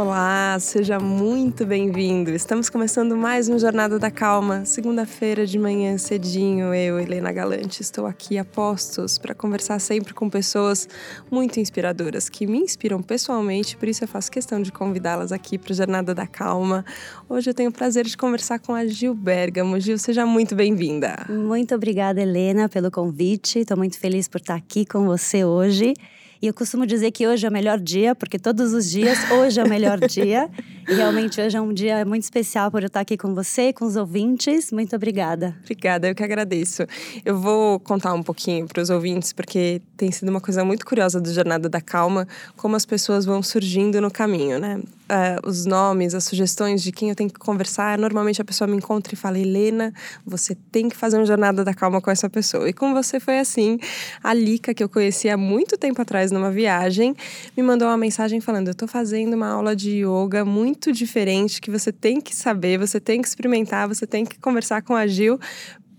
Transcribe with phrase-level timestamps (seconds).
[0.00, 2.30] Olá, seja muito bem-vindo.
[2.30, 4.64] Estamos começando mais um Jornada da Calma.
[4.64, 10.30] Segunda-feira de manhã cedinho, eu, Helena Galante, estou aqui a postos para conversar sempre com
[10.30, 10.88] pessoas
[11.30, 15.72] muito inspiradoras que me inspiram pessoalmente, por isso eu faço questão de convidá-las aqui para
[15.72, 16.82] o Jornada da Calma.
[17.28, 19.78] Hoje eu tenho o prazer de conversar com a Gil Bergamo.
[19.78, 21.26] Gil, seja muito bem-vinda.
[21.28, 23.58] Muito obrigada, Helena, pelo convite.
[23.58, 25.92] Estou muito feliz por estar aqui com você hoje.
[26.42, 29.60] E eu costumo dizer que hoje é o melhor dia, porque todos os dias, hoje
[29.60, 30.48] é o melhor dia.
[30.90, 33.94] Realmente hoje é um dia muito especial por eu estar aqui com você, com os
[33.94, 34.72] ouvintes.
[34.72, 35.56] Muito obrigada.
[35.62, 36.84] Obrigada, eu que agradeço.
[37.24, 41.20] Eu vou contar um pouquinho para os ouvintes, porque tem sido uma coisa muito curiosa
[41.20, 42.26] do Jornada da Calma,
[42.56, 44.80] como as pessoas vão surgindo no caminho, né?
[45.10, 48.76] Uh, os nomes, as sugestões de quem eu tenho que conversar, normalmente a pessoa me
[48.76, 49.92] encontra e fala: Helena,
[50.24, 52.68] você tem que fazer uma jornada da calma com essa pessoa.
[52.68, 53.78] E com você foi assim.
[54.22, 57.16] A Lica, que eu conheci há muito tempo atrás numa viagem,
[57.56, 61.70] me mandou uma mensagem falando: Eu tô fazendo uma aula de yoga muito diferente que
[61.70, 65.38] você tem que saber, você tem que experimentar, você tem que conversar com a Gil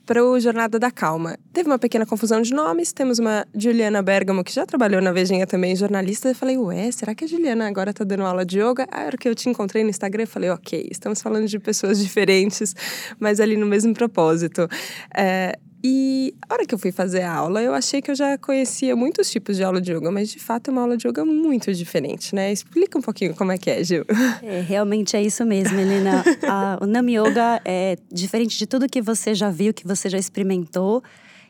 [0.06, 1.38] para o Jornada da Calma.
[1.54, 5.46] Teve uma pequena confusão de nomes, temos uma Juliana Bergamo, que já trabalhou na Vejinha
[5.48, 6.30] também, jornalista.
[6.30, 8.88] Eu falei, ué, será que a Juliana agora está dando aula de yoga?
[8.92, 12.00] A hora que eu te encontrei no Instagram, eu falei, ok, estamos falando de pessoas
[12.04, 12.76] diferentes,
[13.20, 14.68] mas ali no mesmo propósito.
[15.16, 18.38] É, e a hora que eu fui fazer a aula, eu achei que eu já
[18.38, 21.26] conhecia muitos tipos de aula de yoga, mas de fato é uma aula de yoga
[21.26, 22.52] muito diferente, né?
[22.52, 24.06] Explica um pouquinho como é que é, Gil.
[24.44, 26.24] É, realmente é isso mesmo, Helena.
[26.48, 30.18] a, o Nam Yoga é diferente de tudo que você já viu, que você já
[30.18, 31.04] experimentou.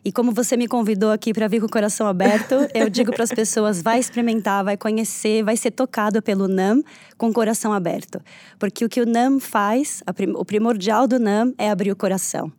[0.03, 3.23] E como você me convidou aqui para vir com o coração aberto, eu digo para
[3.23, 6.81] as pessoas: vai experimentar, vai conhecer, vai ser tocado pelo NAM
[7.17, 8.19] com o coração aberto.
[8.57, 10.03] Porque o que o NAM faz,
[10.35, 12.51] o primordial do NAM é abrir o coração.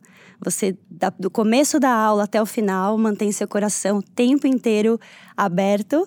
[0.43, 0.77] Você,
[1.17, 4.99] do começo da aula até o final, mantém seu coração o tempo inteiro
[5.37, 6.05] aberto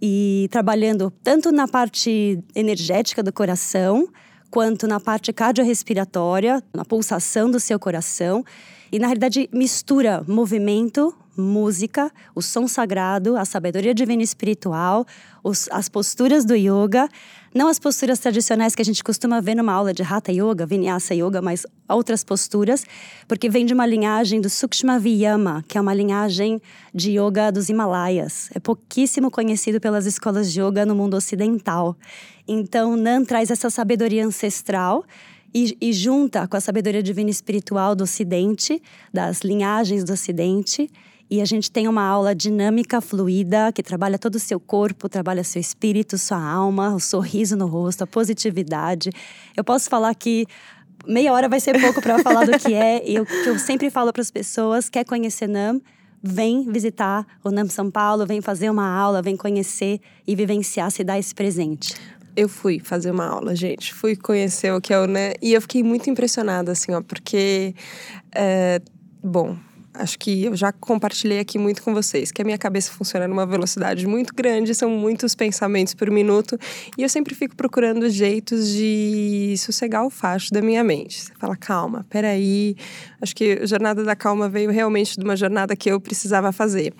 [0.00, 4.08] e trabalhando tanto na parte energética do coração,
[4.50, 8.44] quanto na parte cardiorrespiratória, na pulsação do seu coração.
[8.92, 15.06] E na realidade mistura movimento, música, o som sagrado, a sabedoria divina espiritual,
[15.42, 17.08] os, as posturas do yoga
[17.54, 21.14] não as posturas tradicionais que a gente costuma ver numa aula de Hatha Yoga, Vinyasa
[21.14, 22.84] Yoga, mas outras posturas,
[23.28, 26.62] porque vem de uma linhagem do Sukshma Viyama, que é uma linhagem
[26.94, 28.48] de yoga dos Himalaias.
[28.54, 31.94] É pouquíssimo conhecido pelas escolas de yoga no mundo ocidental.
[32.48, 35.04] Então, Nan traz essa sabedoria ancestral
[35.54, 38.82] e, e, junta com a sabedoria divina e espiritual do Ocidente,
[39.12, 40.90] das linhagens do Ocidente,
[41.30, 45.42] e a gente tem uma aula dinâmica, fluida, que trabalha todo o seu corpo, trabalha
[45.42, 49.10] seu espírito, sua alma, o sorriso no rosto, a positividade.
[49.56, 50.46] Eu posso falar que
[51.06, 53.02] meia hora vai ser pouco para falar do que é.
[53.08, 55.80] E o que eu sempre falo para as pessoas: quer conhecer NAM?
[56.22, 61.02] Vem visitar o NAM São Paulo, vem fazer uma aula, vem conhecer e vivenciar, se
[61.02, 61.96] dar esse presente.
[62.34, 63.92] Eu fui fazer uma aula, gente.
[63.92, 67.74] Fui conhecer o que é o NAM e eu fiquei muito impressionada, assim, ó, porque.
[68.34, 68.80] É,
[69.22, 69.56] bom,
[69.94, 73.44] acho que eu já compartilhei aqui muito com vocês, que a minha cabeça funciona numa
[73.44, 76.58] velocidade muito grande, são muitos pensamentos por minuto,
[76.96, 81.20] e eu sempre fico procurando jeitos de sossegar o facho da minha mente.
[81.22, 82.74] Você fala, calma, peraí.
[83.20, 86.94] Acho que a jornada da calma veio realmente de uma jornada que eu precisava fazer.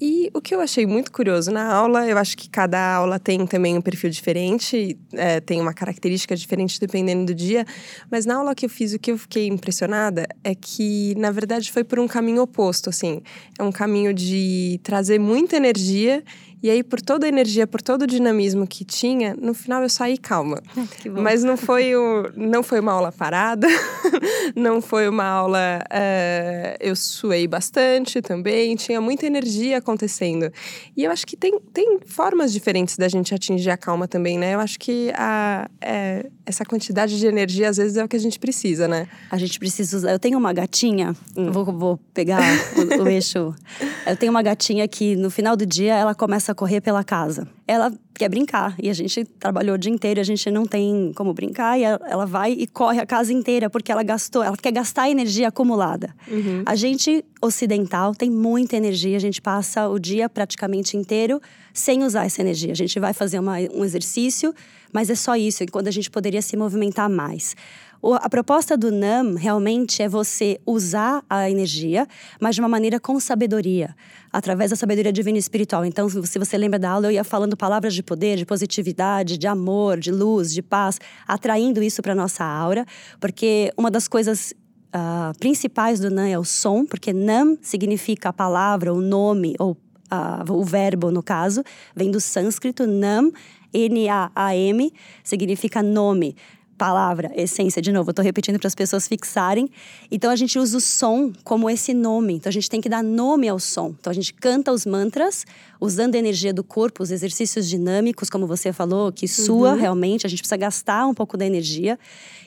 [0.00, 3.44] E o que eu achei muito curioso na aula, eu acho que cada aula tem
[3.44, 7.66] também um perfil diferente, é, tem uma característica diferente dependendo do dia,
[8.08, 11.72] mas na aula que eu fiz, o que eu fiquei impressionada é que, na verdade,
[11.72, 13.20] foi por um caminho oposto, assim.
[13.58, 16.22] É um caminho de trazer muita energia
[16.62, 19.88] e aí, por toda a energia, por todo o dinamismo que tinha, no final eu
[19.88, 20.60] saí calma.
[21.06, 23.68] Mas não foi, o, não foi uma aula parada,
[24.56, 25.80] não foi uma aula.
[25.84, 30.50] Uh, eu suei bastante também, tinha muita energia acontecendo.
[30.96, 34.54] E eu acho que tem, tem formas diferentes da gente atingir a calma também, né?
[34.54, 38.20] Eu acho que a, é, essa quantidade de energia, às vezes, é o que a
[38.20, 39.06] gente precisa, né?
[39.30, 40.10] A gente precisa usar.
[40.10, 41.52] Eu tenho uma gatinha, hum.
[41.52, 42.42] vou, vou pegar
[42.76, 43.54] o, o eixo.
[44.06, 47.04] Eu tenho uma gatinha que no final do dia ela começa começa a correr pela
[47.04, 47.46] casa.
[47.66, 51.32] Ela quer brincar e a gente trabalhou o dia inteiro, a gente não tem como
[51.32, 55.02] brincar e ela vai e corre a casa inteira porque ela gastou, ela quer gastar
[55.02, 56.14] a energia acumulada.
[56.28, 56.62] Uhum.
[56.66, 61.40] A gente ocidental tem muita energia, a gente passa o dia praticamente inteiro
[61.72, 62.72] sem usar essa energia.
[62.72, 64.54] A gente vai fazer uma, um exercício,
[64.92, 67.54] mas é só isso, enquanto a gente poderia se movimentar mais.
[68.00, 72.06] A proposta do NAM realmente é você usar a energia,
[72.40, 73.94] mas de uma maneira com sabedoria,
[74.32, 75.84] através da sabedoria divina e espiritual.
[75.84, 79.48] Então, se você lembra da aula, eu ia falando palavras de poder, de positividade, de
[79.48, 82.86] amor, de luz, de paz, atraindo isso para nossa aura,
[83.18, 84.54] porque uma das coisas
[84.94, 89.72] uh, principais do NAM é o som, porque NAM significa a palavra, o nome ou
[89.72, 91.64] uh, o verbo no caso,
[91.96, 93.32] vem do sânscrito, nam
[93.72, 94.92] N-A-A-M,
[95.22, 96.36] significa nome
[96.78, 99.68] palavra, essência, de novo, eu tô repetindo para as pessoas fixarem.
[100.10, 102.34] Então a gente usa o som como esse nome.
[102.34, 103.94] Então a gente tem que dar nome ao som.
[103.98, 105.44] Então a gente canta os mantras
[105.80, 109.78] usando a energia do corpo, os exercícios dinâmicos, como você falou, que sua uhum.
[109.78, 111.98] realmente, a gente precisa gastar um pouco da energia.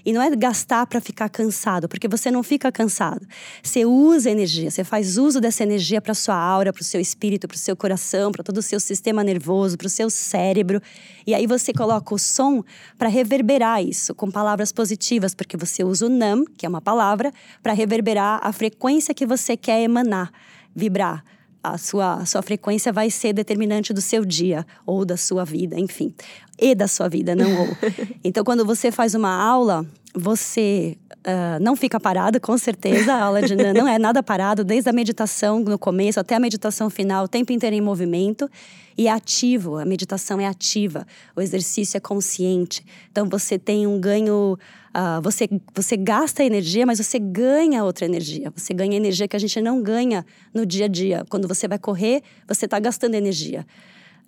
[0.04, 3.26] E não é gastar para ficar cansado, porque você não fica cansado.
[3.62, 7.00] Você usa a energia, você faz uso dessa energia para sua aura, para o seu
[7.00, 10.82] espírito, para o seu coração, para todo o seu sistema nervoso, para o seu cérebro.
[11.26, 12.64] E aí você coloca o som
[12.98, 17.34] para reverberar isso com palavras positivas, porque você usa o nam, que é uma palavra,
[17.64, 20.32] para reverberar a frequência que você quer emanar,
[20.76, 21.26] vibrar
[21.64, 25.80] a sua, a sua frequência vai ser determinante do seu dia ou da sua vida,
[25.80, 26.14] enfim.
[26.60, 27.68] E da sua vida, não ou.
[28.24, 29.84] Então, quando você faz uma aula,
[30.14, 33.14] você uh, não fica parado, com certeza.
[33.14, 36.90] A aula de não é nada parado, desde a meditação no começo até a meditação
[36.90, 38.50] final, o tempo inteiro em movimento.
[38.98, 42.86] E é ativo, a meditação é ativa, o exercício é consciente.
[43.10, 44.58] Então, você tem um ganho
[44.92, 48.52] Uh, você, você gasta energia, mas você ganha outra energia.
[48.54, 51.24] Você ganha energia que a gente não ganha no dia a dia.
[51.30, 53.66] Quando você vai correr, você está gastando energia.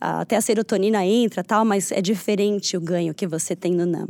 [0.04, 3.86] Uh, até a serotonina entra tal, mas é diferente o ganho que você tem no
[3.86, 4.08] NAM.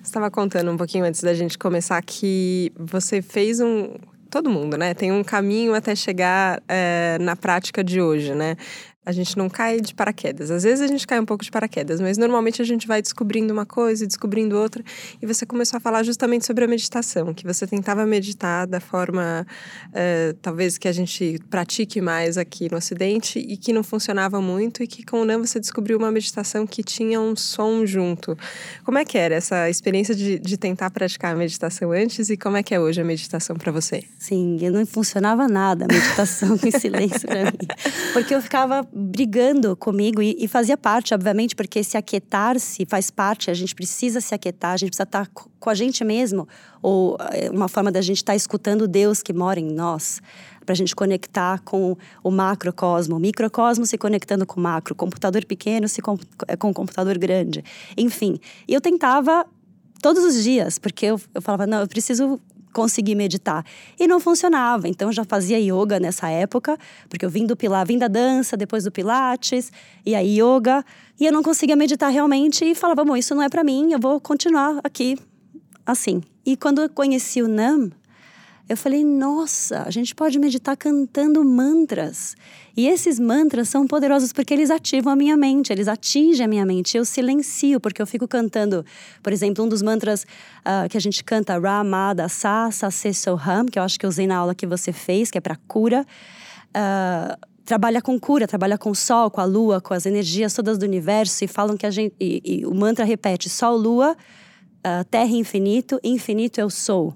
[0.00, 3.88] Você estava contando um pouquinho antes da gente começar que você fez um,
[4.30, 4.94] todo mundo, né?
[4.94, 8.56] Tem um caminho até chegar é, na prática de hoje, né?
[9.04, 10.50] A gente não cai de paraquedas.
[10.50, 13.52] Às vezes a gente cai um pouco de paraquedas, mas normalmente a gente vai descobrindo
[13.52, 14.84] uma coisa e descobrindo outra.
[15.20, 19.44] E você começou a falar justamente sobre a meditação, que você tentava meditar da forma,
[19.88, 24.84] uh, talvez, que a gente pratique mais aqui no Ocidente e que não funcionava muito,
[24.84, 28.38] e que com o NAM você descobriu uma meditação que tinha um som junto.
[28.84, 32.56] Como é que era essa experiência de, de tentar praticar a meditação antes e como
[32.56, 34.04] é que é hoje a meditação para você?
[34.16, 37.66] Sim, não funcionava nada a meditação em silêncio para mim.
[38.14, 43.50] Porque eu ficava brigando comigo e, e, fazia parte, obviamente, porque se aquietar-se faz parte,
[43.50, 46.46] a gente precisa se aquietar, a gente precisa estar com a gente mesmo,
[46.82, 50.20] ou é, uma forma da gente estar escutando Deus que mora em nós,
[50.66, 55.44] para a gente conectar com o macrocosmo, o microcosmo se conectando com o macro, computador
[55.46, 57.64] pequeno se com, é, com o computador grande,
[57.96, 58.38] enfim.
[58.68, 59.46] E eu tentava
[60.02, 62.38] todos os dias, porque eu, eu falava, não, eu preciso
[62.72, 63.64] conseguir meditar.
[63.98, 64.88] E não funcionava.
[64.88, 66.78] Então eu já fazia yoga nessa época,
[67.08, 69.70] porque eu vim do pilar, vim da dança, depois do pilates,
[70.04, 70.84] e aí yoga,
[71.20, 74.00] e eu não conseguia meditar realmente e falava, bom, isso não é para mim, eu
[74.00, 75.16] vou continuar aqui
[75.86, 76.22] assim.
[76.44, 77.90] E quando eu conheci o Nam,
[78.72, 82.34] eu falei, nossa, a gente pode meditar cantando mantras.
[82.74, 86.64] E esses mantras são poderosos porque eles ativam a minha mente, eles atingem a minha
[86.64, 86.96] mente.
[86.96, 88.82] Eu silencio, porque eu fico cantando,
[89.22, 93.66] por exemplo, um dos mantras uh, que a gente canta, Ramada Sa Sa Se Soham,
[93.66, 96.06] que eu acho que eu usei na aula que você fez, que é para cura.
[96.68, 100.78] Uh, trabalha com cura, trabalha com o sol, com a lua, com as energias todas
[100.78, 102.14] do universo e falam que a gente.
[102.18, 107.14] E, e o mantra repete: sol, lua, uh, terra infinito, infinito eu sou.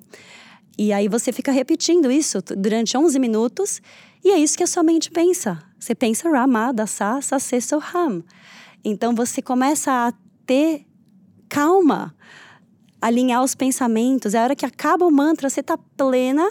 [0.79, 3.81] E aí você fica repetindo isso durante 11 minutos
[4.23, 5.59] e é isso que a sua mente pensa.
[5.79, 8.23] Você pensa Rama, Dasa, Sase, Soham.
[8.85, 10.13] Então você começa a
[10.45, 10.85] ter
[11.49, 12.15] calma,
[13.01, 14.35] alinhar os pensamentos.
[14.35, 16.49] É a hora que acaba o mantra, você está plena,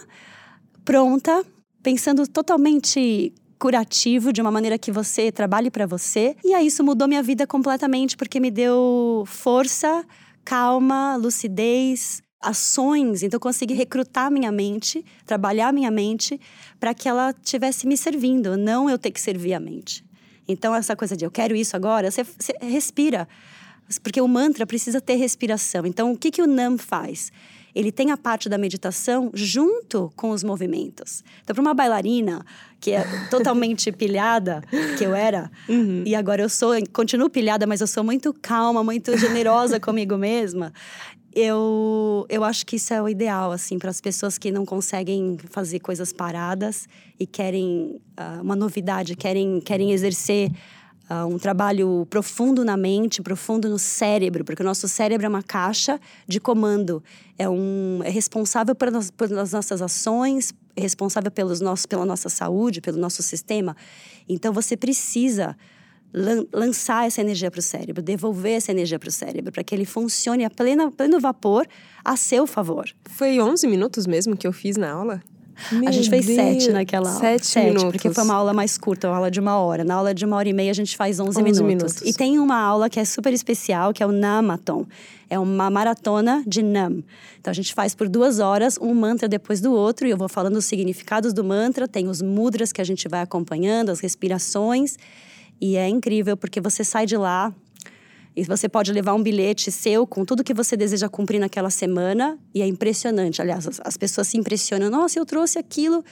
[0.84, 1.46] pronta,
[1.84, 6.36] pensando totalmente curativo, de uma maneira que você trabalhe para você.
[6.44, 10.04] E aí isso mudou minha vida completamente, porque me deu força,
[10.44, 16.40] calma, lucidez, ações, então eu consegui recrutar minha mente, trabalhar minha mente
[16.80, 20.06] para que ela tivesse me servindo, não eu ter que servir a mente.
[20.48, 23.28] Então essa coisa de eu quero isso agora, você, você respira,
[24.04, 25.86] porque o mantra precisa ter respiração.
[25.86, 27.32] Então o que que o Nam faz?
[27.74, 31.22] Ele tem a parte da meditação junto com os movimentos.
[31.44, 32.46] Então, para uma bailarina
[32.80, 34.64] que é totalmente pilhada,
[34.98, 36.02] que eu era, uhum.
[36.06, 40.72] e agora eu sou, continuo pilhada, mas eu sou muito calma, muito generosa comigo mesma
[41.36, 45.38] eu, eu acho que isso é o ideal, assim, para as pessoas que não conseguem
[45.50, 46.88] fazer coisas paradas
[47.20, 50.50] e querem uh, uma novidade, querem, querem exercer
[51.10, 55.44] uh, um trabalho profundo na mente, profundo no cérebro, porque o nosso cérebro é uma
[55.44, 57.04] caixa de comando,
[57.38, 62.80] é, um, é responsável pelas, pelas nossas ações, é responsável pelos nossos, pela nossa saúde,
[62.80, 63.76] pelo nosso sistema.
[64.30, 65.58] Então você precisa
[66.54, 69.86] lançar essa energia para o cérebro, devolver essa energia para o cérebro, para que ele
[69.86, 71.68] funcione a plena, pleno vapor
[72.04, 72.90] a seu favor.
[73.06, 75.22] Foi 11 minutos mesmo que eu fiz na aula?
[75.72, 76.36] Meu a gente fez Deus.
[76.36, 77.20] sete naquela aula.
[77.20, 77.92] Sete, sete minutos.
[77.92, 79.84] Porque foi uma aula mais curta, uma aula de uma hora.
[79.84, 81.62] Na aula de uma hora e meia, a gente faz 11, 11 minutos.
[81.62, 82.02] minutos.
[82.02, 84.86] E tem uma aula que é super especial, que é o Namaton.
[85.30, 87.02] É uma maratona de Nam.
[87.40, 90.06] Então, a gente faz por duas horas, um mantra depois do outro.
[90.06, 91.88] E eu vou falando os significados do mantra.
[91.88, 94.98] Tem os mudras que a gente vai acompanhando, as respirações.
[95.60, 97.54] E é incrível porque você sai de lá
[98.36, 102.38] E você pode levar um bilhete seu com tudo que você deseja cumprir naquela semana.
[102.54, 103.42] E é impressionante.
[103.42, 104.90] Aliás, as, as pessoas se impressionam.
[104.90, 106.04] Nossa, eu trouxe aquilo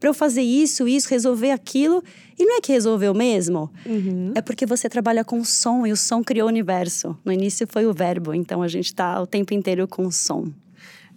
[0.00, 2.02] para eu fazer isso, isso, resolver aquilo.
[2.38, 3.70] E não é que resolveu mesmo.
[3.84, 4.32] Uhum.
[4.34, 7.16] É porque você trabalha com som e o som criou o universo.
[7.24, 10.52] No início foi o verbo, então a gente está o tempo inteiro com o som.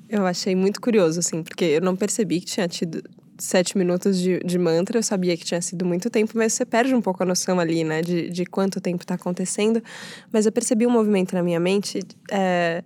[0.10, 3.02] Eu achei muito curioso, assim, porque eu não percebi que tinha tido
[3.42, 6.94] sete minutos de, de mantra, eu sabia que tinha sido muito tempo, mas você perde
[6.94, 9.82] um pouco a noção ali, né, de, de quanto tempo está acontecendo.
[10.32, 12.00] Mas eu percebi um movimento na minha mente.
[12.32, 12.84] É,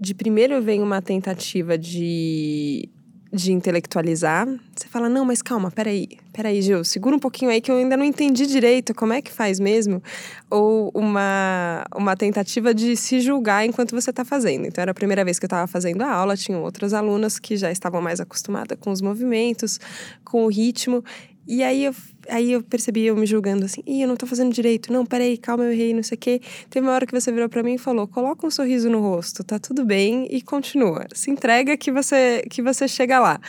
[0.00, 2.88] de primeiro vem uma tentativa de
[3.32, 7.70] de intelectualizar, você fala: não, mas calma, peraí, peraí, Gil, segura um pouquinho aí que
[7.70, 10.02] eu ainda não entendi direito como é que faz mesmo.
[10.50, 14.66] Ou uma, uma tentativa de se julgar enquanto você está fazendo.
[14.66, 17.56] Então, era a primeira vez que eu estava fazendo a aula, tinham outras alunas que
[17.56, 19.78] já estavam mais acostumadas com os movimentos,
[20.24, 21.04] com o ritmo.
[21.52, 21.94] E aí eu,
[22.28, 25.36] aí eu percebi eu me julgando assim, Ih, eu não tô fazendo direito, não, peraí,
[25.36, 26.40] calma, eu errei, não sei o quê.
[26.70, 29.42] Teve uma hora que você virou para mim e falou: coloca um sorriso no rosto,
[29.42, 31.08] tá tudo bem e continua.
[31.12, 33.40] Se entrega que você, que você chega lá.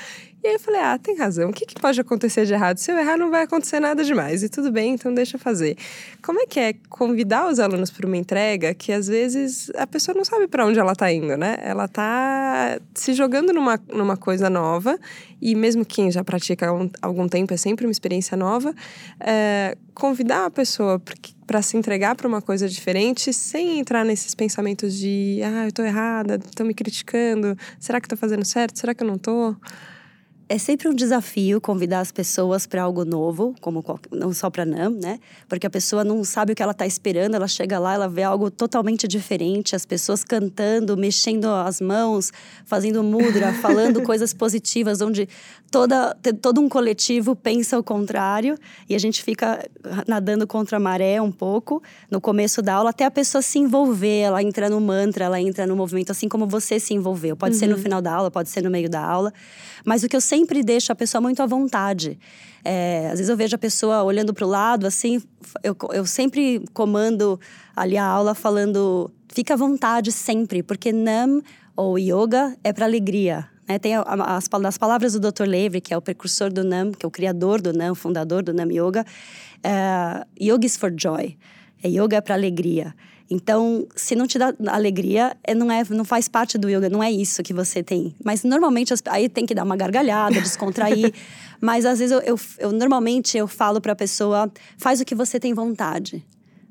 [0.43, 1.51] E aí eu falei, ah, tem razão.
[1.51, 2.77] O que, que pode acontecer de errado?
[2.77, 4.41] Se eu errar, não vai acontecer nada demais.
[4.41, 5.77] E tudo bem, então deixa eu fazer.
[6.21, 10.15] Como é que é convidar os alunos para uma entrega que às vezes a pessoa
[10.17, 11.57] não sabe para onde ela está indo, né?
[11.61, 14.99] Ela está se jogando numa, numa coisa nova
[15.39, 18.73] e mesmo quem já pratica há um, algum tempo é sempre uma experiência nova.
[19.19, 20.99] É, convidar a pessoa
[21.45, 25.85] para se entregar para uma coisa diferente sem entrar nesses pensamentos de ah, eu estou
[25.85, 29.55] errada, estão me criticando, será que estou fazendo certo, será que eu não estou?
[30.51, 33.81] É sempre um desafio convidar as pessoas para algo novo, como
[34.11, 35.17] não só para NAM, né?
[35.47, 38.21] Porque a pessoa não sabe o que ela está esperando, ela chega lá, ela vê
[38.21, 42.33] algo totalmente diferente, as pessoas cantando, mexendo as mãos,
[42.65, 45.25] fazendo mudra, falando coisas positivas, onde
[45.71, 48.57] toda, todo um coletivo pensa o contrário
[48.89, 49.65] e a gente fica
[50.05, 54.19] nadando contra a maré um pouco no começo da aula, até a pessoa se envolver,
[54.19, 57.37] ela entra no mantra, ela entra no movimento, assim como você se envolveu.
[57.37, 57.59] Pode uhum.
[57.59, 57.81] ser no uhum.
[57.81, 59.31] final da aula, pode ser no meio da aula.
[59.85, 62.19] Mas o que eu sempre deixo a pessoa muito à vontade.
[62.63, 65.21] É, às vezes eu vejo a pessoa olhando para o lado, assim,
[65.63, 67.39] eu, eu sempre comando
[67.75, 71.41] ali a aula falando, fica à vontade sempre, porque Nam
[71.75, 73.47] ou yoga é para alegria.
[73.67, 73.79] Né?
[73.79, 75.45] Tem as, as palavras do Dr.
[75.45, 78.53] Levy, que é o precursor do Nam, que é o criador do Nam, fundador do
[78.53, 79.05] Nam Yoga.
[79.63, 81.37] É, yoga is for joy.
[81.83, 82.93] É yoga para alegria.
[83.31, 87.01] Então, se não te dá alegria, é, não, é, não faz parte do yoga, não
[87.01, 88.13] é isso que você tem.
[88.21, 91.13] Mas normalmente, aí tem que dar uma gargalhada, descontrair.
[91.61, 95.15] Mas às vezes eu, eu, eu normalmente eu falo para a pessoa, faz o que
[95.15, 96.25] você tem vontade.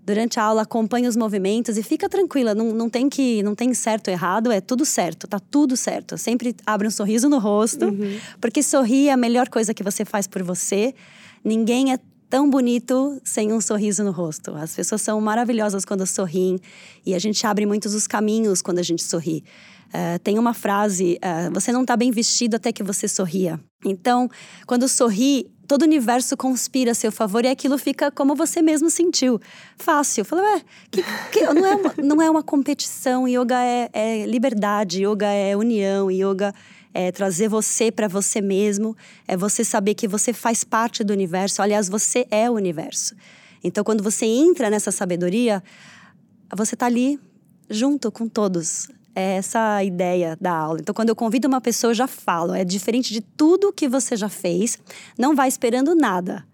[0.05, 3.73] Durante a aula, acompanha os movimentos e fica tranquila, não, não tem que não tem
[3.73, 6.19] certo ou errado, é tudo certo, tá tudo certo.
[6.19, 8.19] Sempre abre um sorriso no rosto, uhum.
[8.39, 10.95] porque sorrir é a melhor coisa que você faz por você.
[11.43, 11.99] Ninguém é
[12.31, 14.55] tão bonito sem um sorriso no rosto.
[14.55, 16.61] As pessoas são maravilhosas quando sorriem
[17.05, 19.45] e a gente abre muitos os caminhos quando a gente sorri.
[19.89, 23.59] Uh, tem uma frase: uh, você não está bem vestido até que você sorria.
[23.85, 24.31] Então,
[24.65, 28.89] quando sorri, todo o universo conspira a seu favor e aquilo fica como você mesmo
[28.89, 29.41] sentiu.
[29.77, 30.25] Fácil.
[30.91, 33.27] Que, que, não, é uma, não é uma competição.
[33.27, 36.55] Yoga é, é liberdade, yoga é união, yoga
[36.93, 41.63] é trazer você para você mesmo, é você saber que você faz parte do universo.
[41.63, 43.15] Aliás, você é o universo.
[43.63, 45.63] Então, quando você entra nessa sabedoria,
[46.55, 47.19] você está ali
[47.69, 48.91] junto com todos.
[49.15, 50.79] É essa a ideia da aula.
[50.81, 52.55] Então, quando eu convido uma pessoa, eu já falo.
[52.55, 54.79] É diferente de tudo que você já fez.
[55.19, 56.45] Não vai esperando nada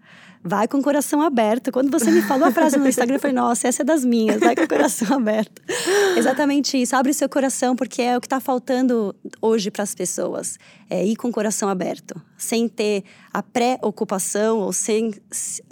[0.47, 1.71] vai com o coração aberto.
[1.71, 4.39] Quando você me falou a frase no Instagram, eu falei, nossa, essa é das minhas,
[4.39, 5.61] vai com o coração aberto.
[6.15, 9.93] Exatamente isso, abre o seu coração, porque é o que está faltando hoje para as
[9.93, 10.57] pessoas.
[10.89, 15.13] É ir com o coração aberto, sem ter a pré-ocupação ou sem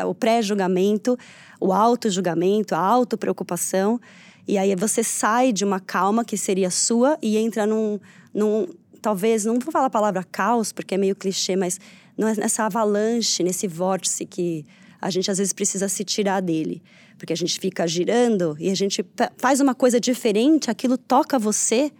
[0.06, 1.18] o pré-julgamento,
[1.60, 4.00] o auto-julgamento, a auto-preocupação.
[4.48, 8.00] E aí você sai de uma calma que seria sua e entra num,
[8.34, 8.68] num
[9.02, 11.80] talvez, não vou falar a palavra caos, porque é meio clichê, mas
[12.18, 14.66] nessa avalanche, nesse vórtice que
[15.02, 16.82] a gente às vezes precisa se tirar dele.
[17.18, 19.06] Porque a gente fica girando e a gente
[19.38, 21.92] faz uma coisa diferente, aquilo toca você.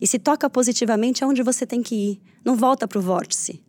[0.00, 2.20] E se toca positivamente, é onde você tem que ir.
[2.44, 3.60] Não volta para o vórtice.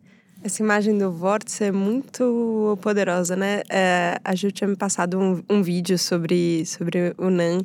[0.42, 3.60] Essa imagem do vórtice é muito poderosa, né?
[3.68, 7.60] É, a Ju tinha me passado um, um, vídeo sobre, sobre o Nan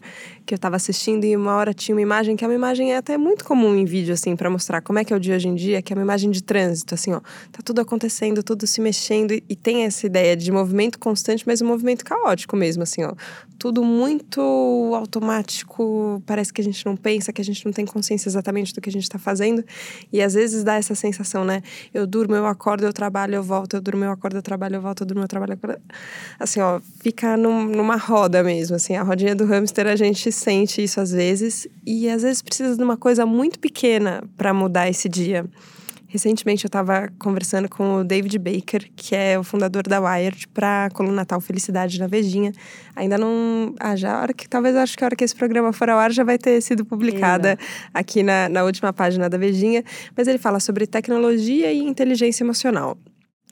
[0.46, 3.18] que eu estava assistindo e uma hora tinha uma imagem que é uma imagem até
[3.18, 5.56] muito comum em vídeo, assim, para mostrar como é que é o dia hoje em
[5.56, 7.22] dia, que é uma imagem de trânsito, assim, ó.
[7.52, 11.62] Tá tudo acontecendo, tudo se mexendo e, e tem essa ideia de movimento constante, mas
[11.62, 13.14] um movimento caótico mesmo, assim, ó.
[13.58, 14.42] Tudo muito
[14.96, 18.82] automático, parece que a gente não pensa, que a gente não tem consciência exatamente do
[18.82, 19.64] que a gente está fazendo.
[20.12, 21.64] E às vezes dá essa sensação, né?
[21.94, 24.82] Eu durmo, eu acordo eu trabalho, eu volto, eu durmo, eu acordo, eu trabalho, eu
[24.82, 25.78] volto, eu durmo, eu trabalho, eu.
[26.40, 30.84] Assim, ó, fica num, numa roda mesmo, assim, a rodinha do hamster, a gente sente
[30.84, 35.10] isso às vezes, e às vezes precisa de uma coisa muito pequena para mudar esse
[35.10, 35.46] dia.
[36.16, 40.86] Recentemente eu estava conversando com o David Baker, que é o fundador da Wired, para
[40.86, 42.54] a coluna Tal Felicidade na Vejinha.
[42.96, 43.76] Ainda não.
[43.78, 44.48] Ah, já a hora que.
[44.48, 46.86] Talvez acho que a hora que esse programa for ao ar já vai ter sido
[46.86, 47.58] publicada
[47.94, 49.84] aqui na, na última página da Vejinha.
[50.16, 52.98] Mas ele fala sobre tecnologia e inteligência emocional.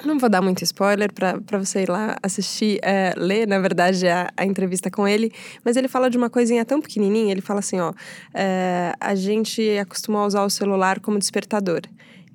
[0.04, 4.32] Não vou dar muito spoiler para você ir lá assistir, é, ler, na verdade, a,
[4.36, 5.32] a, entrevista com ele,
[5.64, 7.32] mas ele fala de uma coisinha tão pequenininha.
[7.32, 7.94] Ele fala assim: ó,
[8.34, 11.82] é, a gente acostumou a usar o celular como despertador.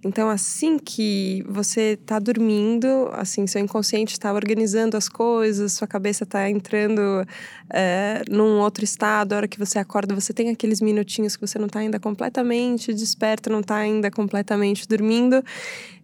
[0.04, 6.22] Então, assim que você está dormindo, assim, seu inconsciente está organizando as coisas, sua cabeça
[6.22, 7.26] está entrando
[7.68, 11.58] é, num outro estado, a hora que você acorda, você tem aqueles minutinhos que você
[11.58, 15.42] não está ainda completamente desperto, não está ainda completamente dormindo.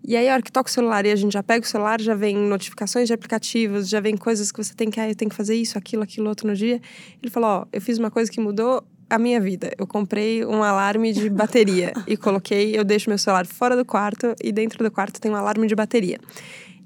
[0.07, 2.01] E aí, a hora que toca o celular e a gente já pega o celular,
[2.01, 5.31] já vem notificações de aplicativos, já vem coisas que você tem que, ah, eu tenho
[5.31, 6.81] que fazer isso, aquilo, aquilo outro no dia.
[7.23, 9.73] Ele falou: Ó, eu fiz uma coisa que mudou a minha vida.
[9.79, 14.35] Eu comprei um alarme de bateria e coloquei, eu deixo meu celular fora do quarto
[14.43, 16.19] e dentro do quarto tem um alarme de bateria.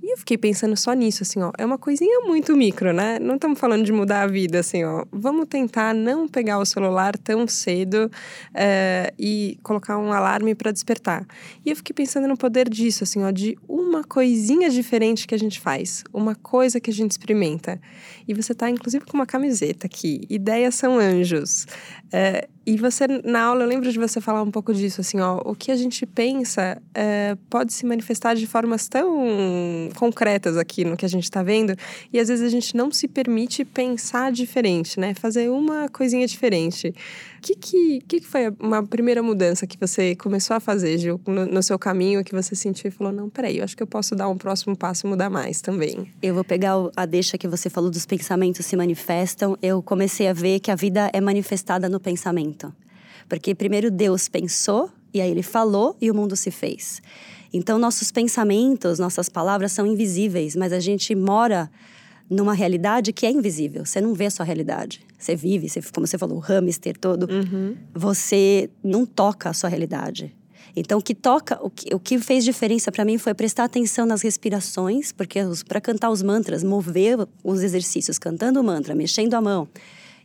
[0.09, 1.53] E eu fiquei pensando só nisso, assim, ó.
[1.59, 3.19] É uma coisinha muito micro, né?
[3.19, 5.05] Não estamos falando de mudar a vida, assim, ó.
[5.13, 8.11] Vamos tentar não pegar o celular tão cedo
[8.55, 11.27] é, e colocar um alarme para despertar.
[11.63, 15.39] E eu fiquei pensando no poder disso, assim, ó, de uma coisinha diferente que a
[15.39, 17.79] gente faz, uma coisa que a gente experimenta.
[18.27, 20.23] E você tá, inclusive, com uma camiseta aqui.
[20.31, 21.67] Ideias são anjos.
[22.11, 25.41] É, e você, na aula, eu lembro de você falar um pouco disso, assim, ó,
[25.43, 30.95] o que a gente pensa é, pode se manifestar de formas tão concretas aqui no
[30.95, 31.75] que a gente está vendo,
[32.13, 35.15] e às vezes a gente não se permite pensar diferente, né?
[35.15, 36.95] Fazer uma coisinha diferente.
[37.39, 41.47] O que, que, que foi uma primeira mudança que você começou a fazer, Gil, no,
[41.47, 44.17] no, seu caminho, que você sentiu e falou: não, peraí, eu acho que eu posso
[44.17, 46.11] dar um próximo passo e mudar mais também?
[46.21, 49.57] Eu vou pegar a deixa que você falou dos pensamentos se manifestam.
[49.63, 52.75] Eu comecei a ver que a vida é manifestada no pensamento.
[53.29, 57.01] Porque primeiro Deus pensou, e aí ele falou e o mundo se fez.
[57.53, 61.71] Então, nossos pensamentos, nossas palavras são invisíveis, mas a gente mora
[62.31, 63.85] numa realidade que é invisível.
[63.85, 65.01] Você não vê a sua realidade.
[65.19, 67.29] Você vive, você, como você falou, o hamster todo.
[67.31, 67.77] Uhum.
[67.95, 70.35] Você não toca a sua realidade.
[70.77, 74.07] Então, o que toca, o que, o que fez diferença para mim foi prestar atenção
[74.07, 79.41] nas respirações, porque para cantar os mantras, mover os exercícios, cantando o mantra, mexendo a
[79.41, 79.67] mão,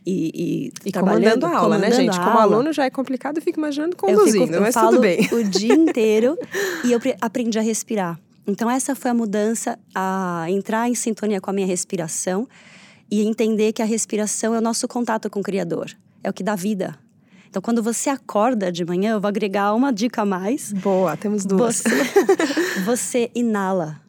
[0.06, 2.20] e, e, e comandando a aula, né, comandando né, gente?
[2.20, 5.28] Como aluno já é complicado, eu fico imaginando conduzindo, eu fico, eu mas tudo bem.
[5.32, 6.38] O dia inteiro
[6.84, 8.20] e eu aprendi a respirar.
[8.46, 12.46] Então, essa foi a mudança, a entrar em sintonia com a minha respiração
[13.10, 15.90] e entender que a respiração é o nosso contato com o Criador,
[16.22, 16.98] é o que dá vida.
[17.48, 20.72] Então, quando você acorda de manhã, eu vou agregar uma dica a mais.
[20.72, 21.82] Boa, temos duas.
[21.82, 24.00] Você, você inala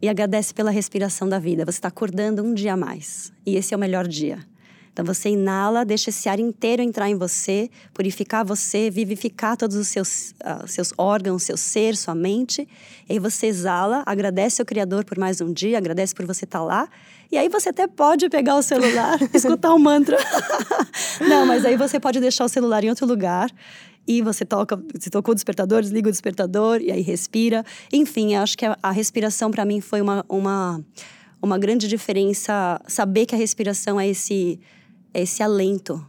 [0.00, 1.64] e agradece pela respiração da vida.
[1.64, 3.32] Você está acordando um dia a mais.
[3.44, 4.38] E esse é o melhor dia.
[4.94, 9.88] Então você inala, deixa esse ar inteiro entrar em você, purificar você, vivificar todos os
[9.88, 12.66] seus, uh, seus órgãos, seu ser, sua mente.
[13.08, 16.60] E aí você exala, agradece ao Criador por mais um dia, agradece por você estar
[16.60, 16.88] tá lá.
[17.32, 20.16] E aí você até pode pegar o celular, escutar um mantra.
[21.28, 23.50] Não, mas aí você pode deixar o celular em outro lugar
[24.06, 27.64] e você toca, se tocou o despertador, desliga o despertador e aí respira.
[27.92, 30.80] Enfim, acho que a, a respiração para mim foi uma, uma,
[31.42, 32.80] uma grande diferença.
[32.86, 34.60] Saber que a respiração é esse
[35.14, 36.04] é esse alento.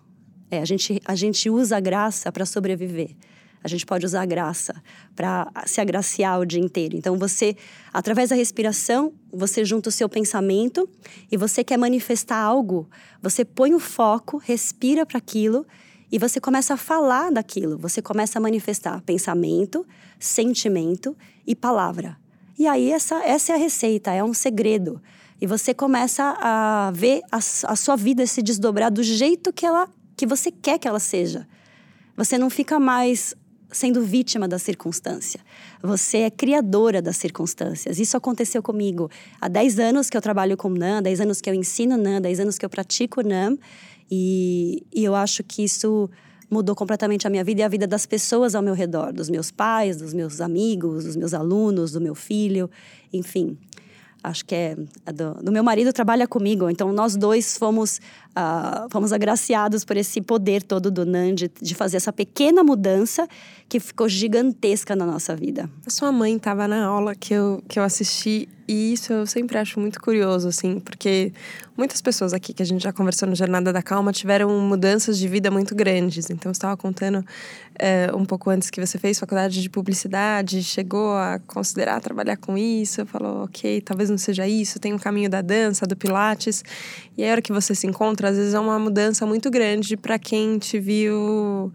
[0.50, 3.15] É, a, gente, a gente usa a graça para sobreviver.
[3.63, 4.76] A gente pode usar a graça
[5.15, 6.96] para se agraciar o dia inteiro.
[6.96, 7.56] Então, você,
[7.91, 10.88] através da respiração, você junta o seu pensamento
[11.32, 12.88] e você quer manifestar algo,
[13.24, 15.65] você põe o foco, respira para aquilo
[16.12, 17.76] e você começa a falar daquilo.
[17.80, 19.84] Você começa a manifestar pensamento,
[20.20, 22.18] sentimento e palavra.
[22.60, 25.02] E aí, essa, essa é a receita, é um segredo.
[25.41, 29.89] E você começa a ver a, a sua vida se desdobrar do jeito que ela
[30.15, 31.45] que você quer que ela seja.
[32.15, 33.36] Você não fica mais
[33.69, 35.41] sendo vítima da circunstância.
[35.84, 38.00] Você é criadora das circunstâncias.
[38.00, 39.10] Isso aconteceu comigo.
[39.41, 42.39] Há 10 anos que eu trabalho com NAM, 10 anos que eu ensino NAM, 10
[42.39, 43.58] anos que eu pratico NAM.
[44.10, 46.10] E, e eu acho que isso
[46.50, 49.52] mudou completamente a minha vida e a vida das pessoas ao meu redor, dos meus
[49.52, 52.69] pais, dos meus amigos, dos meus alunos, do meu filho,
[53.12, 53.58] enfim
[54.26, 54.76] acho que é
[55.12, 58.00] do, do, meu marido trabalha comigo, então nós dois fomos,
[58.36, 63.28] uh, fomos agraciados por esse poder todo do Nand de, fazer essa pequena mudança
[63.67, 65.69] que ficou gigantesca na nossa vida.
[65.86, 69.60] A sua mãe estava na aula que eu, que eu assisti E isso eu sempre
[69.60, 71.32] acho muito curioso, assim, porque
[71.78, 75.28] muitas pessoas aqui que a gente já conversou no Jornada da Calma tiveram mudanças de
[75.28, 76.32] vida muito grandes.
[76.32, 77.24] Então, você estava contando
[77.78, 82.58] é, um pouco antes que você fez faculdade de publicidade, chegou a considerar trabalhar com
[82.58, 86.63] isso, falou, ok, talvez não seja isso, tem um caminho da dança, do Pilates.
[87.15, 89.96] E aí, a hora que você se encontra, às vezes é uma mudança muito grande
[89.98, 91.72] para quem te viu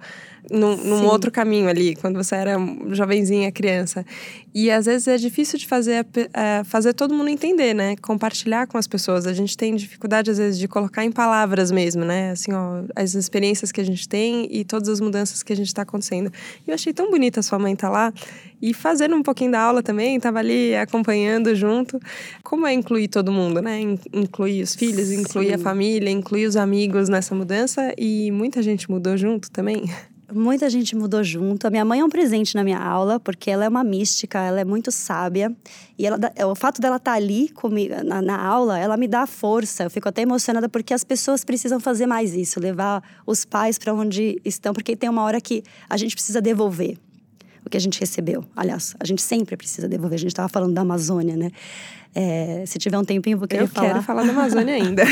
[0.50, 2.57] num, num outro caminho ali, quando você era
[2.90, 4.05] jovenzinha, criança.
[4.55, 7.96] E às vezes é difícil de fazer, é, fazer todo mundo entender, né?
[7.96, 9.26] Compartilhar com as pessoas.
[9.26, 12.31] A gente tem dificuldade, às vezes, de colocar em palavras mesmo, né?
[12.31, 15.68] Assim, ó, as experiências que a gente tem e todas as mudanças que a gente
[15.68, 16.33] está acontecendo.
[16.66, 18.12] E eu achei tão bonita a sua mãe estar tá lá
[18.62, 21.98] e fazendo um pouquinho da aula também, estava ali acompanhando junto.
[22.42, 23.81] Como é incluir todo mundo, né?
[24.12, 25.55] Incluir os filhos, incluir Sim.
[25.55, 29.85] a família, incluir os amigos nessa mudança e muita gente mudou junto também.
[30.33, 31.66] Muita gente mudou junto.
[31.66, 34.61] A minha mãe é um presente na minha aula, porque ela é uma mística, ela
[34.61, 35.55] é muito sábia.
[35.99, 39.27] E ela, o fato dela estar tá ali comigo na, na aula, ela me dá
[39.27, 39.85] força.
[39.85, 43.93] Eu fico até emocionada porque as pessoas precisam fazer mais isso, levar os pais para
[43.93, 46.97] onde estão, porque tem uma hora que a gente precisa devolver
[47.64, 48.45] o que a gente recebeu.
[48.57, 50.16] Aliás, a gente sempre precisa devolver.
[50.16, 51.51] A gente estava falando da Amazônia, né?
[52.14, 53.87] É, se tiver um tempinho, eu vou querer eu falar.
[53.87, 55.05] Eu quero falar da Amazônia ainda.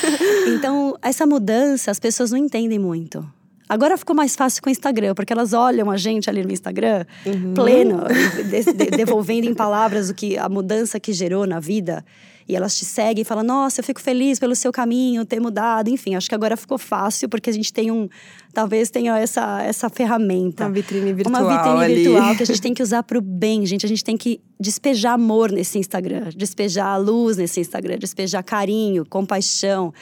[0.56, 3.26] então, essa mudança, as pessoas não entendem muito.
[3.68, 7.04] Agora ficou mais fácil com o Instagram, porque elas olham a gente ali no Instagram,
[7.24, 7.54] uhum.
[7.54, 8.04] pleno,
[8.48, 12.04] de, de, devolvendo em palavras o que a mudança que gerou na vida.
[12.48, 15.88] E elas te seguem e falam: Nossa, eu fico feliz pelo seu caminho ter mudado.
[15.88, 18.08] Enfim, acho que agora ficou fácil, porque a gente tem um.
[18.54, 20.64] Talvez tenha essa, essa ferramenta.
[20.64, 21.42] Uma vitrine virtual.
[21.42, 22.04] Uma vitrine ali.
[22.04, 23.84] virtual que a gente tem que usar para o bem, gente.
[23.84, 29.92] A gente tem que despejar amor nesse Instagram, despejar luz nesse Instagram, despejar carinho, compaixão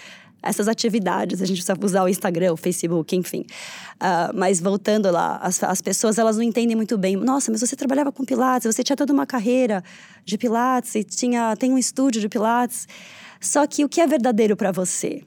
[0.45, 1.41] essas atividades.
[1.43, 3.45] A gente precisa usar o Instagram, o Facebook, enfim.
[3.95, 7.17] Uh, mas voltando lá, as, as pessoas elas não entendem muito bem.
[7.17, 9.83] Nossa, mas você trabalhava com Pilates, você tinha toda uma carreira
[10.25, 12.87] de Pilates, e tinha, tem um estúdio de Pilates.
[13.41, 15.23] Só que o que é verdadeiro para você?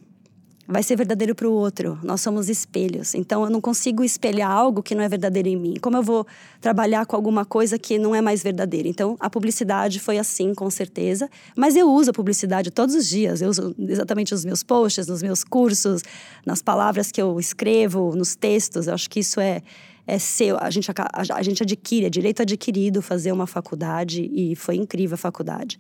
[0.67, 1.97] Vai ser verdadeiro para o outro.
[2.03, 3.15] Nós somos espelhos.
[3.15, 5.75] Então eu não consigo espelhar algo que não é verdadeiro em mim.
[5.81, 6.27] Como eu vou
[6.59, 8.87] trabalhar com alguma coisa que não é mais verdadeira?
[8.87, 11.29] Então a publicidade foi assim, com certeza.
[11.55, 13.41] Mas eu uso a publicidade todos os dias.
[13.41, 16.03] Eu uso exatamente nos meus posts, nos meus cursos,
[16.45, 18.87] nas palavras que eu escrevo, nos textos.
[18.87, 19.61] Eu acho que isso é
[20.09, 20.95] é seu, a gente, a,
[21.35, 25.77] a gente adquire, é direito adquirido fazer uma faculdade e foi incrível a faculdade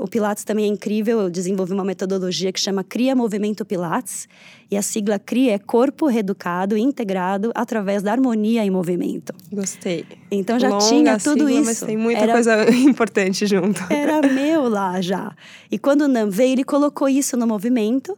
[0.00, 4.26] o Pilates também é incrível, eu desenvolvi uma metodologia que chama Cria Movimento Pilates.
[4.70, 9.34] E a sigla CRIA é Corpo Reeducado Integrado através da Harmonia em Movimento.
[9.52, 10.06] Gostei.
[10.30, 11.64] Então já Longa tinha tudo sigla, isso.
[11.64, 13.82] Mas tem muita era, coisa importante junto.
[13.92, 15.34] Era meu lá já.
[15.70, 18.16] E quando o Nam veio, ele colocou isso no movimento.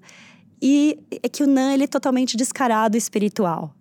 [0.61, 3.75] E é que o Nam ele é totalmente descarado espiritual.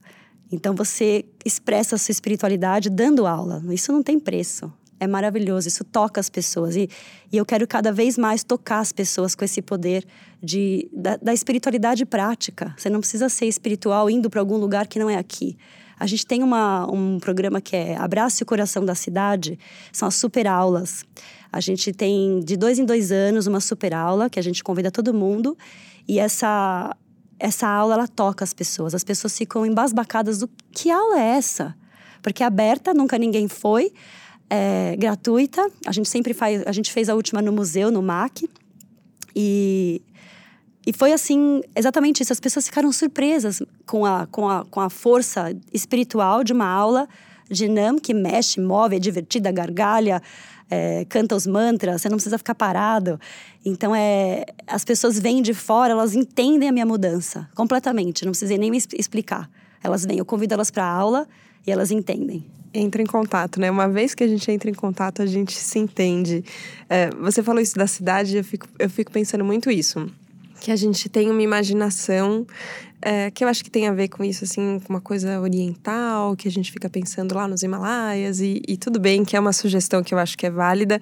[0.52, 3.62] Então você expressa a sua espiritualidade dando aula.
[3.70, 6.76] Isso não tem preço é maravilhoso, isso toca as pessoas.
[6.76, 6.88] E,
[7.32, 10.06] e eu quero cada vez mais tocar as pessoas com esse poder
[10.42, 12.72] de, da, da espiritualidade prática.
[12.78, 15.58] Você não precisa ser espiritual indo para algum lugar que não é aqui.
[16.00, 19.58] A gente tem uma, um programa que é Abraço o Coração da Cidade,
[19.92, 21.04] são as super aulas.
[21.52, 24.92] A gente tem de dois em dois anos uma super aula que a gente convida
[24.92, 25.58] todo mundo
[26.08, 26.96] e essa
[27.40, 28.94] essa aula ela toca as pessoas.
[28.94, 31.76] As pessoas ficam embasbacadas do que aula é essa?
[32.22, 33.92] Porque é aberta, nunca ninguém foi
[34.54, 35.66] é gratuita.
[35.86, 36.62] A gente sempre faz.
[36.68, 38.50] A gente fez a última no museu, no MAC.
[39.34, 40.02] E,
[40.86, 42.34] e foi assim, exatamente isso.
[42.34, 47.08] As pessoas ficaram surpresas com a, com a, com a força espiritual de uma aula
[47.50, 50.22] de Nam que mexe, move, é divertida, gargalha.
[50.70, 53.20] É, canta os mantras, você não precisa ficar parado.
[53.66, 58.58] Então, é, as pessoas vêm de fora, elas entendem a minha mudança completamente, não precisei
[58.58, 59.50] nem me explicar.
[59.84, 61.28] Elas vêm, eu convido elas para aula
[61.68, 63.70] e elas entendem entra em contato, né?
[63.70, 66.44] Uma vez que a gente entra em contato, a gente se entende.
[66.90, 70.08] É, você falou isso da cidade, eu fico, eu fico pensando muito isso.
[70.60, 72.46] Que a gente tem uma imaginação
[73.02, 76.36] é, que eu acho que tem a ver com isso, assim, com uma coisa oriental,
[76.36, 79.54] que a gente fica pensando lá nos Himalaias, e, e tudo bem que é uma
[79.54, 81.00] sugestão que eu acho que é válida,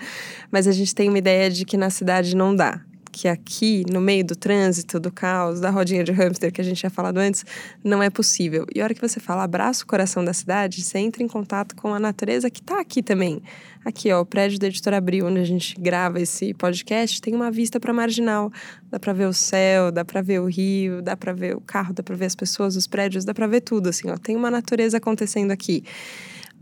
[0.49, 2.81] mas a gente tem uma ideia de que na cidade não dá
[3.19, 6.77] que aqui, no meio do trânsito, do caos, da rodinha de hamster que a gente
[6.77, 7.45] tinha falado antes,
[7.83, 8.65] não é possível.
[8.73, 11.75] E a hora que você fala abraça o coração da cidade, você entra em contato
[11.75, 13.41] com a natureza que está aqui também.
[13.83, 17.51] Aqui, ó, o prédio da Editora Abril, onde a gente grava esse podcast, tem uma
[17.51, 18.53] vista para marginal.
[18.89, 21.93] Dá para ver o céu, dá para ver o rio, dá para ver o carro,
[21.93, 24.17] dá para ver as pessoas, os prédios, dá para ver tudo, assim, ó.
[24.17, 25.83] Tem uma natureza acontecendo aqui.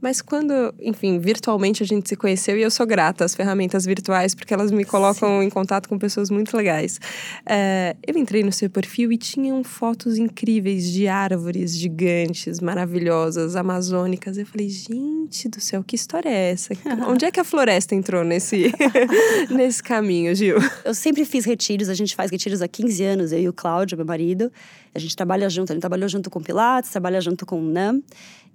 [0.01, 4.35] Mas quando, enfim, virtualmente a gente se conheceu e eu sou grata às ferramentas virtuais
[4.35, 5.47] porque elas me colocam Sim.
[5.47, 6.99] em contato com pessoas muito legais.
[7.45, 14.37] É, eu entrei no seu perfil e tinham fotos incríveis de árvores gigantes, maravilhosas, amazônicas.
[14.37, 16.73] Eu falei, gente do céu, que história é essa?
[17.07, 18.71] Onde é que a floresta entrou nesse,
[19.49, 20.57] nesse caminho, Gil?
[20.85, 23.97] Eu sempre fiz retiros, a gente faz retiros há 15 anos, eu e o Cláudio,
[23.97, 24.51] meu marido.
[24.93, 28.01] A gente trabalha junto, a gente trabalhou junto com Pilates, trabalha junto com o NAM.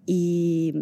[0.07, 0.73] E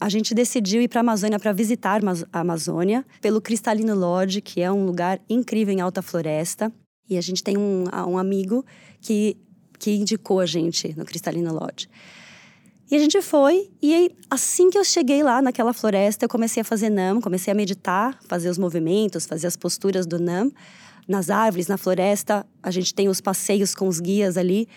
[0.00, 2.00] a gente decidiu ir para a Amazônia para visitar
[2.32, 6.72] a Amazônia pelo Cristalino Lodge, que é um lugar incrível em alta floresta.
[7.08, 8.64] E a gente tem um, um amigo
[9.00, 9.36] que,
[9.78, 11.88] que indicou a gente no Cristalino Lodge.
[12.90, 16.60] E a gente foi, e aí, assim que eu cheguei lá naquela floresta, eu comecei
[16.60, 20.52] a fazer NAM, comecei a meditar, fazer os movimentos, fazer as posturas do NAM.
[21.08, 24.68] Nas árvores, na floresta, a gente tem os passeios com os guias ali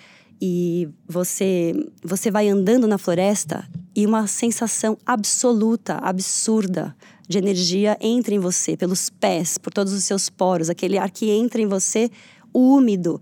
[0.41, 1.73] e você
[2.03, 6.95] você vai andando na floresta e uma sensação absoluta, absurda
[7.27, 11.29] de energia entra em você pelos pés, por todos os seus poros, aquele ar que
[11.29, 12.09] entra em você
[12.53, 13.21] úmido,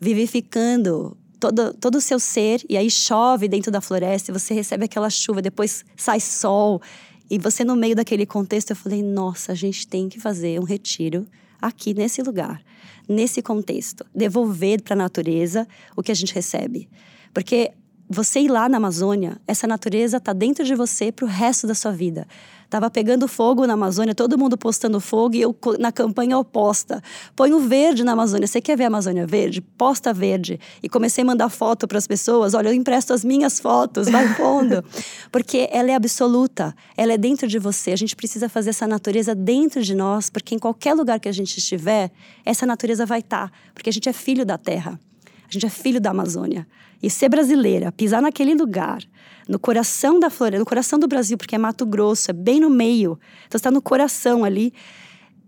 [0.00, 4.84] vivificando todo, todo o seu ser, e aí chove dentro da floresta, e você recebe
[4.84, 6.80] aquela chuva, depois sai sol,
[7.28, 10.64] e você no meio daquele contexto, eu falei, nossa, a gente tem que fazer um
[10.64, 11.26] retiro
[11.60, 12.62] aqui nesse lugar
[13.08, 15.66] nesse contexto, devolver para a natureza
[15.96, 16.88] o que a gente recebe.
[17.32, 17.72] Porque
[18.08, 21.74] você ir lá na Amazônia, essa natureza está dentro de você para o resto da
[21.74, 22.26] sua vida.
[22.70, 27.02] Tava pegando fogo na Amazônia, todo mundo postando fogo e eu na campanha oposta.
[27.34, 28.46] Põe o verde na Amazônia.
[28.46, 29.62] Você quer ver a Amazônia verde?
[29.62, 30.60] Posta verde.
[30.82, 32.52] E comecei a mandar foto para as pessoas.
[32.52, 34.84] Olha, eu empresto as minhas fotos, vai pondo.
[35.32, 37.92] porque ela é absoluta, ela é dentro de você.
[37.92, 41.32] A gente precisa fazer essa natureza dentro de nós, porque em qualquer lugar que a
[41.32, 42.10] gente estiver,
[42.44, 43.48] essa natureza vai estar.
[43.48, 44.98] Tá, porque a gente é filho da terra.
[45.48, 46.66] A gente é filho da Amazônia.
[47.02, 49.02] E ser brasileira, pisar naquele lugar,
[49.48, 52.68] no coração da floresta, no coração do Brasil, porque é Mato Grosso, é bem no
[52.68, 53.18] meio.
[53.46, 54.72] Então está no coração ali.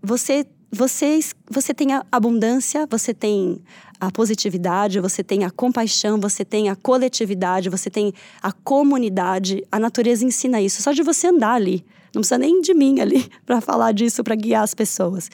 [0.01, 3.61] Você você, você tem a abundância, você tem
[3.99, 9.65] a positividade, você tem a compaixão, você tem a coletividade, você tem a comunidade.
[9.69, 10.81] A natureza ensina isso.
[10.81, 11.85] Só de você andar ali.
[12.15, 15.29] Não precisa nem de mim ali para falar disso, para guiar as pessoas.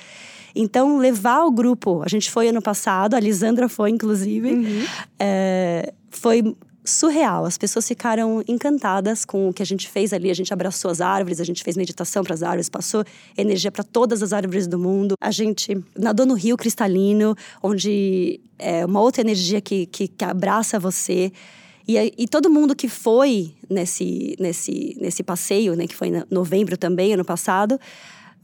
[0.58, 2.02] Então, levar o grupo.
[2.04, 4.52] A gente foi ano passado, a Lisandra foi, inclusive.
[4.52, 4.86] Uhum.
[5.20, 6.56] É, foi
[6.88, 7.46] surreal.
[7.46, 10.32] As pessoas ficaram encantadas com o que a gente fez ali.
[10.32, 13.04] A gente abraçou as árvores, a gente fez meditação para as árvores, passou
[13.38, 15.15] energia para todas as árvores do mundo.
[15.22, 20.80] A gente nadou no rio cristalino, onde é uma outra energia que, que, que abraça
[20.80, 21.32] você.
[21.88, 26.76] E, e, todo mundo que foi nesse, nesse, nesse passeio, né, que foi em novembro
[26.76, 27.80] também, ano passado,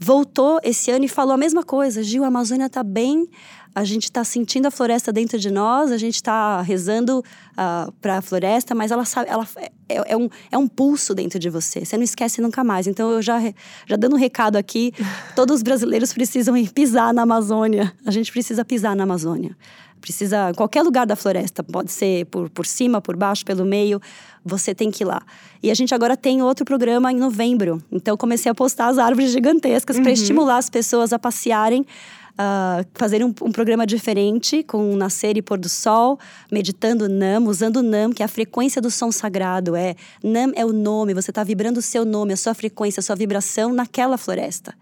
[0.04, 2.04] voltou esse ano e falou a mesma coisa.
[2.04, 3.30] Gil, a Amazônia está bem,
[3.74, 7.24] a gente está sentindo a floresta dentro de nós, a gente está rezando uh,
[7.58, 9.48] ah, para a floresta, mas ela sabe, ela
[9.88, 11.86] é, é, um, é um pulso dentro de você.
[11.86, 12.86] Você não esquece nunca mais.
[12.86, 13.40] Então eu já
[13.88, 14.94] já dando um recado aqui,
[15.36, 17.94] todos os brasileiros precisam ir pisar na Amazônia.
[18.06, 19.56] A gente precisa pisar na Amazônia.
[20.02, 24.02] Precisa qualquer lugar da floresta, pode ser por, por cima, por baixo, pelo meio,
[24.46, 25.22] você tem que ir lá.
[25.62, 27.82] E a gente agora tem outro programa em novembro.
[27.92, 30.04] Então comecei a postar as árvores gigantescas uhum.
[30.04, 31.86] para estimular as pessoas a passearem
[32.34, 36.20] uh, fazer um, um, programa diferente com nascer e pôr do sol,
[36.52, 39.76] meditando Nam, usando Nam, que é a frequência do som sagrado.
[39.76, 43.04] É Nam é o nome, você está vibrando o seu nome, a sua frequência, a
[43.04, 44.74] sua vibração naquela floresta.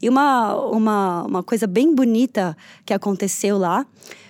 [0.00, 3.86] E uma, uma, uma coisa bem bonita que aconteceu lá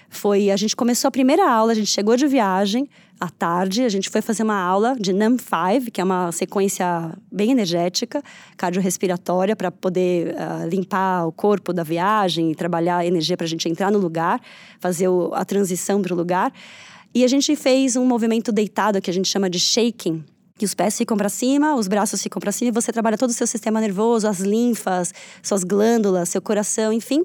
[0.08, 2.88] foi a gente começou a primeira aula, a gente chegou de viagem
[3.24, 7.50] à tarde, a gente foi fazer uma aula de NAM5, que é uma sequência bem
[7.50, 8.22] energética,
[8.56, 13.48] cardiorrespiratória, para poder uh, limpar o corpo da viagem e trabalhar a energia para a
[13.48, 14.40] gente entrar no lugar,
[14.78, 16.52] fazer o, a transição para o lugar.
[17.14, 20.24] E a gente fez um movimento deitado que a gente chama de shaking,
[20.58, 23.30] que os pés ficam para cima, os braços ficam para cima e você trabalha todo
[23.30, 27.24] o seu sistema nervoso, as linfas, suas glândulas, seu coração, enfim.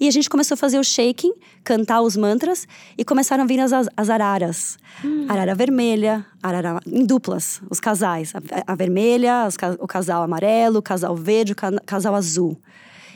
[0.00, 1.32] E a gente começou a fazer o shaking,
[1.64, 4.78] cantar os mantras e começaram a vir as, as araras.
[5.04, 5.26] Hum.
[5.28, 8.32] Arara vermelha, arara em duplas, os casais.
[8.34, 12.56] A, a vermelha, os, o casal amarelo, o casal verde, o casal azul.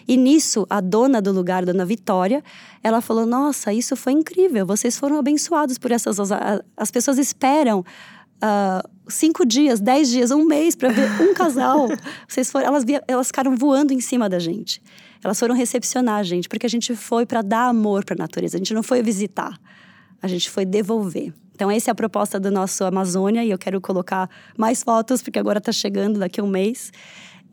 [0.07, 2.43] E nisso, a dona do lugar, dona Vitória,
[2.83, 6.19] ela falou: Nossa, isso foi incrível, vocês foram abençoados por essas.
[6.77, 7.85] As pessoas esperam.
[8.43, 11.87] Uh, cinco dias, dez dias, um mês para ver um casal.
[12.27, 14.83] Vocês foram, elas, elas ficaram voando em cima da gente.
[15.25, 18.57] Elas foram recepcionar a gente, porque a gente foi para dar amor para a natureza.
[18.57, 19.57] A gente não foi visitar,
[20.21, 21.33] a gente foi devolver.
[21.55, 25.39] Então, essa é a proposta do nosso Amazônia e eu quero colocar mais fotos, porque
[25.39, 26.91] agora está chegando daqui a um mês.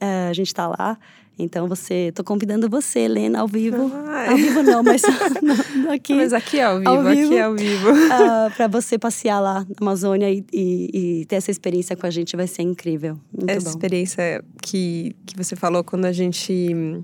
[0.01, 0.97] Uh, a gente está lá
[1.37, 3.91] Então você, tô convidando você, Helena, ao vivo.
[4.07, 4.29] Ai.
[4.29, 5.03] Ao vivo não, mas
[5.91, 6.13] aqui.
[6.15, 7.91] Mas aqui é ao vivo, ao vivo aqui é ao vivo.
[7.91, 12.05] Uh, ah, para você passear lá na Amazônia e, e, e, ter essa experiência com
[12.05, 13.19] a gente vai ser incrível.
[13.31, 13.69] Muito essa bom.
[13.69, 17.03] experiência que, que você falou quando a gente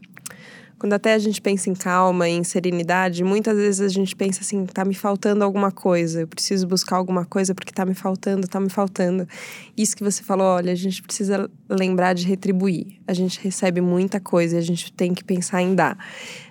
[0.86, 4.68] quando até a gente pensa em calma, em serenidade, muitas vezes a gente pensa assim,
[4.68, 8.60] tá me faltando alguma coisa, eu preciso buscar alguma coisa porque tá me faltando, tá
[8.60, 9.28] me faltando.
[9.76, 13.00] Isso que você falou, olha, a gente precisa lembrar de retribuir.
[13.08, 15.98] A gente recebe muita coisa e a gente tem que pensar em dar.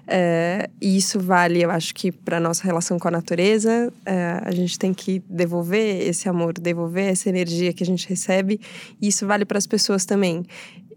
[0.04, 4.50] É, e isso vale, eu acho que para nossa relação com a natureza, é, a
[4.50, 8.60] gente tem que devolver esse amor, devolver essa energia que a gente recebe.
[9.00, 10.44] E isso vale para as pessoas também.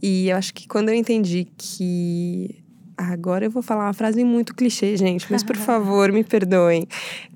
[0.02, 2.66] E eu acho que quando eu entendi que
[2.98, 6.88] Agora eu vou falar uma frase muito clichê, gente, mas por favor, me perdoem.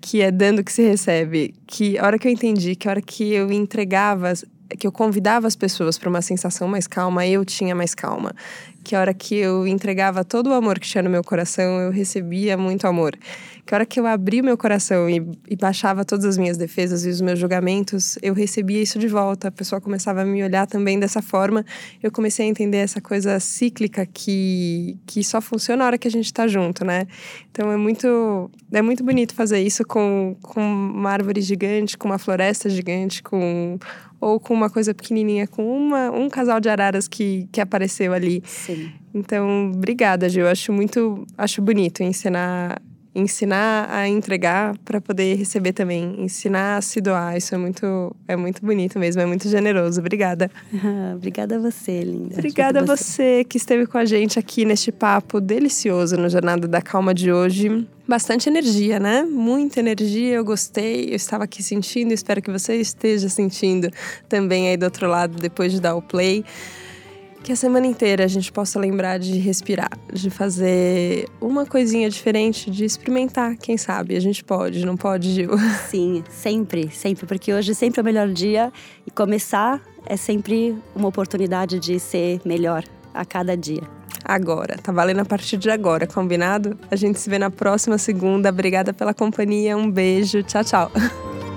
[0.02, 1.54] Que é dando que se recebe.
[1.67, 4.34] Que a hora que eu entendi, que a hora que eu entregava,
[4.78, 8.34] que eu convidava as pessoas para uma sensação mais calma, eu tinha mais calma.
[8.84, 11.91] Que a hora que eu entregava todo o amor que tinha no meu coração, eu
[11.91, 13.17] recebia muito amor
[13.65, 17.06] que a hora que eu abri meu coração e, e, baixava todas as minhas defesas
[17.06, 19.48] e os meus julgamentos, eu recebia isso de volta.
[19.48, 21.65] A pessoa começava a me olhar também dessa forma.
[22.02, 26.12] Eu comecei a entender essa coisa cíclica que, que só funciona na hora que a
[26.12, 27.08] gente está junto, né?
[27.50, 32.17] Então é muito, é muito bonito fazer isso com, com uma árvore gigante, com uma
[32.17, 33.80] floresta gigante, com
[34.22, 38.44] ou com uma coisa pequenininha, com uma, um casal de araras que, que apareceu ali.
[38.46, 38.70] Sim.
[39.13, 40.47] Então, obrigada, Gil.
[40.47, 42.81] Acho muito, acho bonito ensinar
[43.13, 47.36] ensinar a entregar para poder receber também, ensinar a se doar.
[47.38, 49.99] Isso é muito, é muito bonito mesmo, é muito generoso.
[49.99, 50.49] Obrigada.
[51.15, 52.36] obrigada a você, linda.
[52.36, 53.03] Obrigada a você.
[53.03, 57.31] você que esteve com a gente aqui neste papo delicioso no Jornada da Calma de
[57.31, 57.86] hoje.
[58.07, 59.23] Bastante energia, né?
[59.23, 63.89] Muita energia, eu gostei, eu estava aqui sentindo, espero que você esteja sentindo
[64.27, 66.43] também aí do outro lado depois de dar o play.
[67.43, 72.69] Que a semana inteira a gente possa lembrar de respirar, de fazer uma coisinha diferente,
[72.69, 74.15] de experimentar, quem sabe?
[74.15, 75.58] A gente pode, não pode, Gil?
[75.89, 78.71] Sim, sempre, sempre, porque hoje sempre é o melhor dia
[79.08, 83.82] e começar é sempre uma oportunidade de ser melhor a cada dia.
[84.23, 86.77] Agora, tá valendo a partir de agora, combinado?
[86.89, 88.49] A gente se vê na próxima segunda.
[88.49, 90.91] Obrigada pela companhia, um beijo, tchau, tchau.